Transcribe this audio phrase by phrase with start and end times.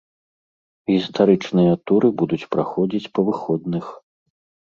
[0.91, 3.85] Гістарычныя туры будуць праходзіць па выходных.